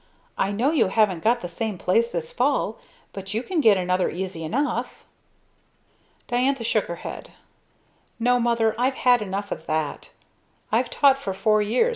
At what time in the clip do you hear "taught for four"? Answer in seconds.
10.89-11.61